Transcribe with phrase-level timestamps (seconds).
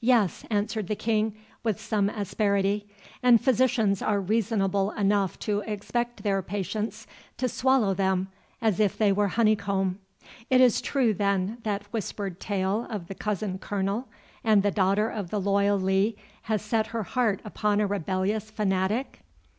[0.00, 2.88] "Yes," answered the King, with some asperity,
[3.22, 8.28] "and physicians are reasonable enough to expect their patients to swallow them,
[8.62, 9.98] as if they were honeycomb.
[10.48, 14.08] It is true, then, that whispered tale of the cousin Colonel,
[14.42, 19.20] and the daughter of the loyal Lee has set her heart upon a rebellious fanatic?"